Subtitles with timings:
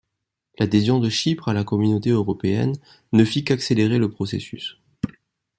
[0.57, 2.73] L'adhésion de Chypre à la Communauté européenne
[3.13, 4.81] ne fit qu'accélérer le processus.